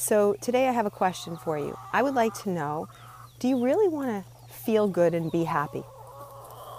[0.00, 1.76] So, today I have a question for you.
[1.92, 2.88] I would like to know
[3.38, 5.82] do you really want to feel good and be happy?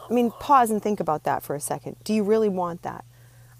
[0.09, 1.97] I mean, pause and think about that for a second.
[2.03, 3.05] Do you really want that?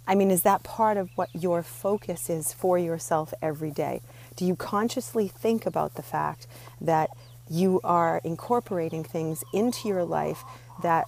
[0.08, 4.02] I mean, is that part of what your focus is for yourself every day?
[4.36, 6.48] Do you consciously think about the fact
[6.82, 7.12] that
[7.48, 10.44] you are incorporating things into your life
[10.82, 11.08] that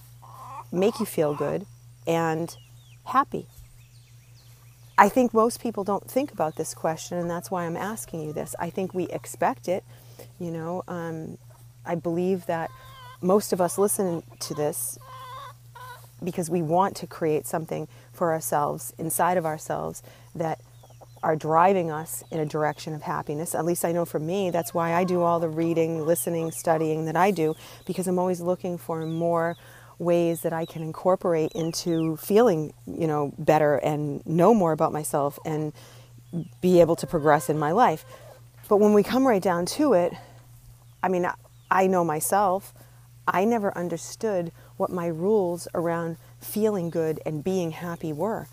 [0.70, 1.66] make you feel good
[2.06, 2.56] and
[3.06, 3.48] happy?
[4.96, 8.32] I think most people don't think about this question, and that's why I'm asking you
[8.32, 8.54] this.
[8.60, 9.84] I think we expect it.
[10.38, 11.38] You know, um,
[11.84, 12.70] I believe that
[13.20, 14.98] most of us listen to this
[16.22, 20.02] because we want to create something for ourselves, inside of ourselves,
[20.34, 20.60] that
[21.22, 23.54] are driving us in a direction of happiness.
[23.54, 27.06] At least I know for me, that's why I do all the reading, listening, studying
[27.06, 29.56] that I do, because I'm always looking for more
[29.98, 35.38] ways that I can incorporate into feeling, you know, better and know more about myself
[35.44, 35.72] and
[36.60, 38.04] be able to progress in my life.
[38.68, 40.12] But when we come right down to it,
[41.02, 41.28] I mean,
[41.70, 42.72] I know myself,
[43.26, 48.48] I never understood what my rules around feeling good and being happy were.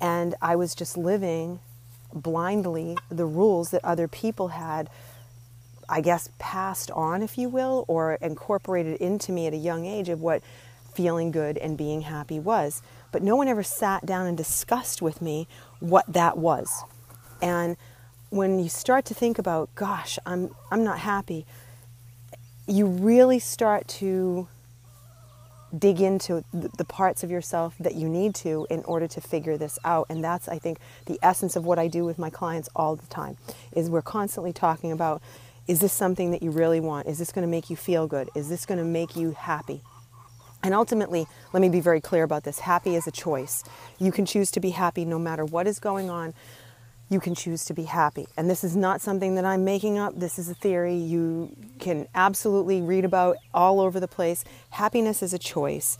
[0.00, 1.60] And I was just living
[2.12, 4.88] blindly the rules that other people had,
[5.88, 10.08] I guess, passed on, if you will, or incorporated into me at a young age
[10.08, 10.42] of what
[10.96, 12.82] feeling good and being happy was.
[13.12, 15.46] But no one ever sat down and discussed with me
[15.78, 16.82] what that was.
[17.42, 17.76] And
[18.30, 21.46] when you start to think about, gosh, I'm, I'm not happy,
[22.66, 24.48] you really start to
[25.76, 29.78] dig into the parts of yourself that you need to in order to figure this
[29.84, 32.94] out and that's i think the essence of what i do with my clients all
[32.94, 33.36] the time
[33.72, 35.20] is we're constantly talking about
[35.66, 38.30] is this something that you really want is this going to make you feel good
[38.34, 39.82] is this going to make you happy
[40.66, 43.62] and ultimately, let me be very clear about this happy is a choice.
[44.00, 46.34] You can choose to be happy no matter what is going on.
[47.08, 48.26] You can choose to be happy.
[48.36, 50.18] And this is not something that I'm making up.
[50.18, 54.42] This is a theory you can absolutely read about all over the place.
[54.70, 55.98] Happiness is a choice.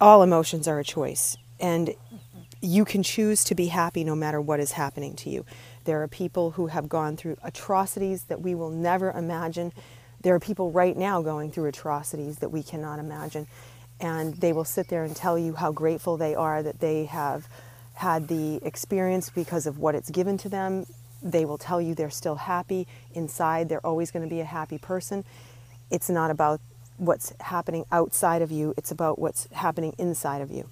[0.00, 1.36] All emotions are a choice.
[1.60, 1.94] And
[2.60, 5.44] you can choose to be happy no matter what is happening to you.
[5.84, 9.72] There are people who have gone through atrocities that we will never imagine.
[10.22, 13.46] There are people right now going through atrocities that we cannot imagine
[14.00, 17.46] and they will sit there and tell you how grateful they are that they have
[17.94, 20.86] had the experience because of what it's given to them.
[21.22, 24.78] They will tell you they're still happy inside, they're always going to be a happy
[24.78, 25.24] person.
[25.90, 26.60] It's not about
[26.96, 30.70] what's happening outside of you, it's about what's happening inside of you.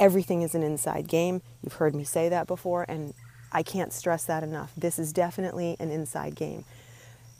[0.00, 1.42] Everything is an inside game.
[1.62, 3.12] You've heard me say that before, and
[3.52, 4.72] I can't stress that enough.
[4.76, 6.64] This is definitely an inside game.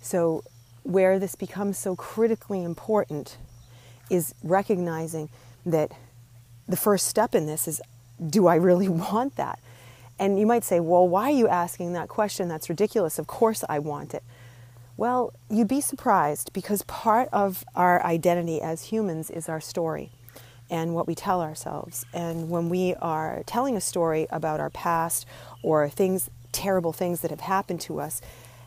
[0.03, 0.45] So,
[0.83, 3.37] where this becomes so critically important
[4.13, 5.29] is recognizing
[5.65, 5.93] that
[6.69, 7.81] the first step in this is
[8.25, 9.59] do I really want that?
[10.19, 12.49] And you might say, well, why are you asking that question?
[12.49, 13.19] That's ridiculous.
[13.19, 14.23] Of course I want it.
[14.97, 20.11] Well, you'd be surprised because part of our identity as humans is our story
[20.71, 22.05] and what we tell ourselves.
[22.13, 25.27] And when we are telling a story about our past
[25.63, 28.21] or things, terrible things that have happened to us,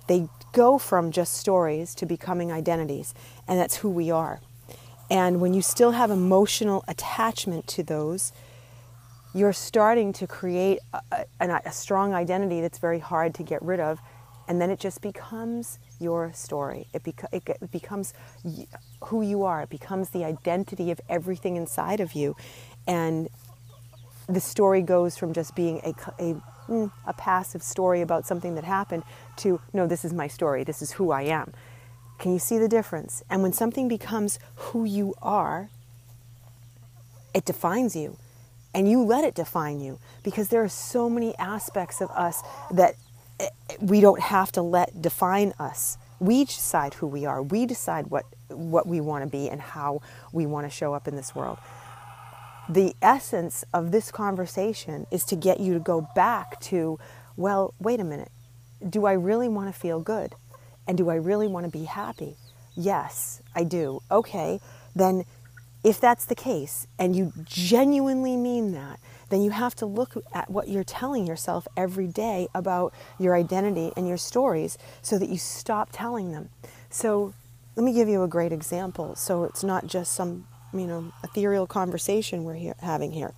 [0.08, 3.14] they go from just stories to becoming identities,
[3.48, 4.40] and that's who we are.
[5.10, 8.34] And when you still have emotional attachment to those,
[9.34, 13.80] you're starting to create a, a, a, strong identity that's very hard to get rid
[13.80, 14.00] of.
[14.48, 16.88] And then it just becomes your story.
[16.94, 18.14] It, beca- it becomes
[19.04, 19.64] who you are.
[19.64, 22.36] It becomes the identity of everything inside of you.
[22.88, 23.28] And
[24.28, 28.64] the story goes from just being a, a, mm, a passive story about something that
[28.64, 29.04] happened
[29.38, 30.64] to, no, this is my story.
[30.64, 31.54] This is who I am.
[32.20, 33.24] Can you see the difference?
[33.30, 35.70] And when something becomes who you are,
[37.34, 38.18] it defines you.
[38.74, 42.42] And you let it define you because there are so many aspects of us
[42.72, 42.96] that
[43.40, 43.48] eh,
[43.80, 45.98] we don't have to let define us.
[46.20, 47.42] We decide who we are.
[47.42, 50.02] We decide what, what we want to be and how
[50.32, 51.58] we want to show up in this world.
[52.68, 57.00] The essence of this conversation is to get you to go back to,
[57.38, 58.32] well, wait a minute.
[58.88, 60.36] Do I really want to feel good?
[60.88, 62.36] And do I really want to be happy?
[62.76, 64.02] Yes, I do.
[64.12, 64.60] Okay,
[64.96, 65.26] then
[65.84, 69.00] if that's the case and you genuinely mean that,
[69.30, 73.92] then you have to look at what you're telling yourself every day about your identity
[73.96, 76.50] and your stories so that you stop telling them.
[76.90, 77.34] So
[77.76, 79.16] let me give you a great example.
[79.16, 83.34] So it's not just some, you know, ethereal conversation we're here, having here.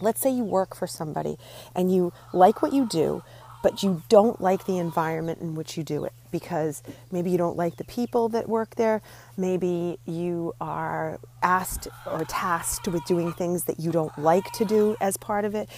[0.00, 1.36] Let's say you work for somebody
[1.74, 3.22] and you like what you do,
[3.62, 7.56] but you don't like the environment in which you do it because maybe you don't
[7.56, 9.02] like the people that work there.
[9.36, 14.96] Maybe you are asked or tasked with doing things that you don't like to do
[15.00, 15.68] as part of it.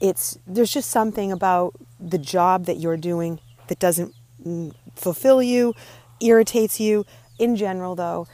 [0.00, 4.14] It's there's just something about the job that you're doing that doesn't
[4.44, 5.74] mm, fulfill you,
[6.20, 7.06] irritates you.
[7.38, 8.26] In general, though,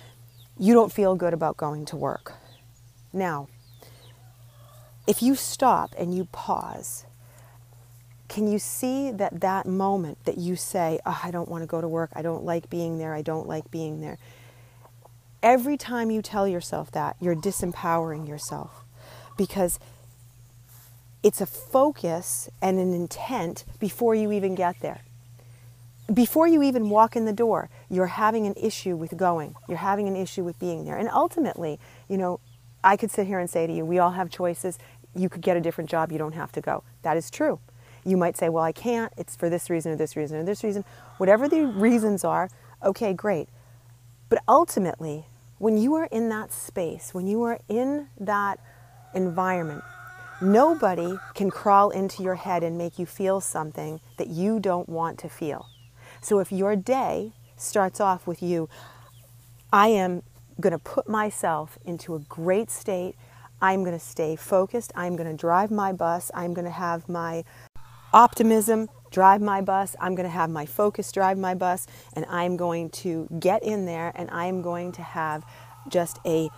[0.59, 2.35] you don't feel good about going to work.
[3.13, 3.49] Now,
[5.07, 7.05] if you stop and you pause
[8.29, 11.81] can you see that that moment that you say, oh, I don't want to go
[11.81, 14.19] to work, I don't like being there, I don't like being there?
[15.43, 18.85] Every time you tell yourself that, you're disempowering yourself
[19.37, 19.79] because
[21.23, 25.03] it's a focus and an intent before you even get there.
[26.13, 29.57] Before you even walk in the door, you're having an issue with going.
[29.69, 30.97] You're having an issue with being there.
[30.97, 32.39] And ultimately, you know,
[32.85, 34.79] I could sit here and say to you, we all have choices.
[35.17, 36.85] You could get a different job, you don't have to go.
[37.03, 37.59] That is true.
[38.07, 39.13] You might say, well, I can't.
[39.17, 40.85] It's for this reason or this reason or this reason.
[41.19, 42.49] Whatever the reasons are,
[42.83, 43.49] okay, great.
[44.29, 45.27] But ultimately,
[45.59, 48.61] when you are in that space, when you are in that
[49.15, 49.83] environment,
[50.41, 55.19] nobody can crawl into your head and make you feel something that you don't want
[55.19, 55.67] to feel.
[56.21, 58.69] So if your day starts off with you,
[59.73, 60.23] I am
[60.61, 63.17] going to put myself into a great state.
[63.61, 64.93] I'm going to stay focused.
[64.95, 66.31] I'm going to drive my bus.
[66.35, 67.45] I'm going to have my
[68.17, 69.95] optimism drive my bus.
[70.01, 73.85] I'm going to have my focus drive my bus, and I'm going to get in
[73.85, 75.45] there and I'm going to have
[75.89, 76.49] just a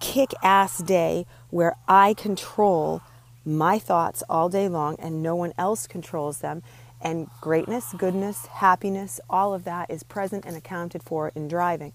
[0.00, 3.00] kick ass day where I control
[3.44, 6.62] my thoughts all day long and no one else controls them.
[7.00, 11.92] And greatness, goodness, happiness, all of that is present and accounted for in driving.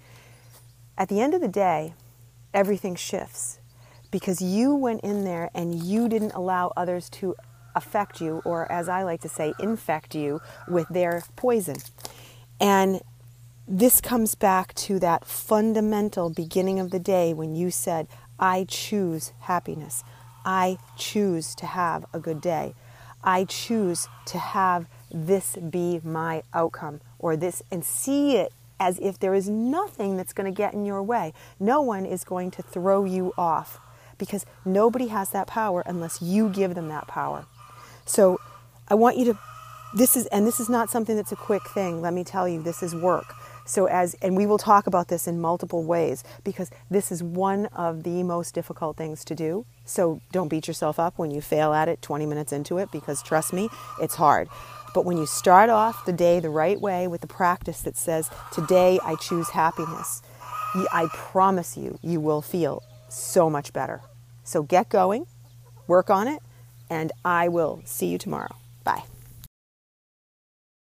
[0.98, 1.94] At the end of the day,
[2.54, 3.60] everything shifts
[4.12, 7.36] because you went in there and you didn't allow others to
[7.76, 11.78] affect you, or as I like to say, infect you with their poison.
[12.60, 13.02] And
[13.68, 18.08] this comes back to that fundamental beginning of the day when you said,
[18.40, 20.04] I choose happiness.
[20.46, 22.74] I choose to have a good day.
[23.24, 29.20] I choose to have this be my outcome or this and see it as if
[29.20, 31.34] there is nothing that's going to get in your way.
[31.60, 33.80] No one is going to throw you off
[34.18, 37.46] because nobody has that power unless you give them that power.
[38.10, 38.40] So
[38.88, 39.40] I want you to
[39.94, 42.62] this is and this is not something that's a quick thing let me tell you
[42.62, 43.36] this is work.
[43.66, 47.68] So as and we will talk about this in multiple ways because this is one
[47.68, 49.64] of the most difficult things to do.
[49.86, 53.22] So don't beat yourself up when you fail at it 20 minutes into it because
[53.22, 53.70] trust me
[54.02, 54.50] it's hard.
[54.96, 58.32] But when you start off the day the right way with the practice that says
[58.52, 60.24] today i choose happiness
[60.92, 64.02] i promise you you will feel so much better.
[64.44, 65.28] So get going
[65.86, 66.42] work on it
[66.90, 68.56] and I will see you tomorrow.
[68.84, 69.04] Bye.